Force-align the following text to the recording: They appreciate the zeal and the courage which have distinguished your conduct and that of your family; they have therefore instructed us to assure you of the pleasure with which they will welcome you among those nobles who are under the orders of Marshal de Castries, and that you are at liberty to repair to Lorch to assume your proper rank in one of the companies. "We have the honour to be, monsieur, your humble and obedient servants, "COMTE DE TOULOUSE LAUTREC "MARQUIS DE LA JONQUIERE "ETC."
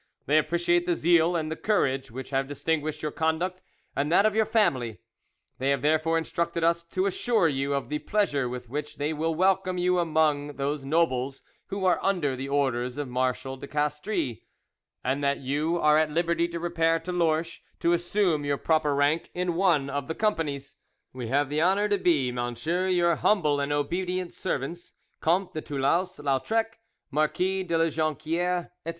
They 0.25 0.39
appreciate 0.39 0.87
the 0.87 0.95
zeal 0.95 1.35
and 1.35 1.51
the 1.51 1.55
courage 1.55 2.09
which 2.09 2.31
have 2.31 2.47
distinguished 2.47 3.03
your 3.03 3.11
conduct 3.11 3.61
and 3.95 4.11
that 4.11 4.25
of 4.25 4.33
your 4.33 4.47
family; 4.47 4.97
they 5.59 5.69
have 5.69 5.83
therefore 5.83 6.17
instructed 6.17 6.63
us 6.63 6.81
to 6.85 7.05
assure 7.05 7.47
you 7.47 7.75
of 7.75 7.89
the 7.89 7.99
pleasure 7.99 8.49
with 8.49 8.67
which 8.67 8.95
they 8.97 9.13
will 9.13 9.35
welcome 9.35 9.77
you 9.77 9.99
among 9.99 10.53
those 10.55 10.83
nobles 10.83 11.43
who 11.67 11.85
are 11.85 11.99
under 12.01 12.35
the 12.35 12.49
orders 12.49 12.97
of 12.97 13.09
Marshal 13.09 13.57
de 13.57 13.67
Castries, 13.67 14.39
and 15.03 15.23
that 15.23 15.37
you 15.37 15.77
are 15.77 15.99
at 15.99 16.09
liberty 16.09 16.47
to 16.47 16.59
repair 16.59 16.97
to 16.97 17.11
Lorch 17.11 17.61
to 17.79 17.93
assume 17.93 18.43
your 18.43 18.57
proper 18.57 18.95
rank 18.95 19.29
in 19.35 19.53
one 19.53 19.87
of 19.87 20.07
the 20.07 20.15
companies. 20.15 20.77
"We 21.13 21.27
have 21.27 21.47
the 21.47 21.61
honour 21.61 21.87
to 21.89 21.99
be, 21.99 22.31
monsieur, 22.31 22.87
your 22.87 23.17
humble 23.17 23.59
and 23.59 23.71
obedient 23.71 24.33
servants, 24.33 24.93
"COMTE 25.19 25.53
DE 25.53 25.61
TOULOUSE 25.61 26.17
LAUTREC 26.17 26.79
"MARQUIS 27.11 27.67
DE 27.67 27.77
LA 27.77 27.89
JONQUIERE 27.89 28.71
"ETC." 28.83 28.89